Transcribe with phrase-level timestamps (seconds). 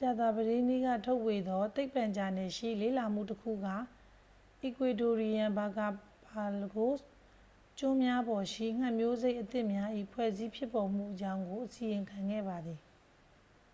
[0.00, 3.66] ကြာသပတေးနေ့ကထုတ်ဝေသော သိပ္ပံဂျာနယ်ရှိ လေ့လာမှုတစ်ခုက
[4.62, 5.88] အီကွေဒိုရီယန် ဘာကာ
[6.26, 7.04] ပါလဂို့စ်
[7.78, 12.80] ကျွန်းများပေါ်ရှိ ငှက်မျိုးစိတ်အသစ်များ၏ဖွဲ့စည်းဖြစ်ပေါ်မှုအကြောင်းကို အစီရင်ခံခဲ့ပါသည်